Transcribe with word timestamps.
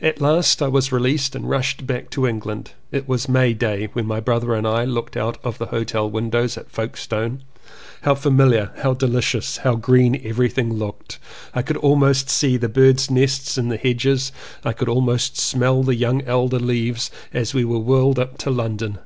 At 0.00 0.22
last 0.22 0.62
I 0.62 0.68
was 0.68 0.90
released 0.90 1.36
and 1.36 1.46
rushed 1.46 1.86
back 1.86 2.08
to 2.12 2.26
England. 2.26 2.70
It 2.90 3.06
was 3.06 3.28
May 3.28 3.52
Day 3.52 3.90
when 3.92 4.06
my 4.06 4.18
brother 4.18 4.54
and 4.54 4.66
I 4.66 4.86
looked 4.86 5.18
out 5.18 5.36
of 5.44 5.58
the 5.58 5.66
hotel 5.66 6.08
windows 6.08 6.56
at 6.56 6.70
Folkestone. 6.70 7.42
How 8.00 8.14
familiar, 8.14 8.70
how 8.78 8.94
delicious, 8.94 9.58
how 9.58 9.74
green 9.74 10.18
everything 10.24 10.72
looked, 10.72 11.18
I 11.52 11.60
could 11.60 11.76
almost 11.76 12.30
see 12.30 12.56
the 12.56 12.70
birds' 12.70 13.10
nests 13.10 13.58
in 13.58 13.68
the 13.68 13.76
hedges, 13.76 14.32
could 14.64 14.88
almost 14.88 15.36
smell 15.36 15.82
the 15.82 15.94
young 15.94 16.22
elder 16.22 16.58
leaves 16.58 17.10
as 17.34 17.52
we 17.52 17.66
were 17.66 17.78
whirled 17.78 18.18
up 18.18 18.38
to 18.38 18.50
London. 18.50 18.96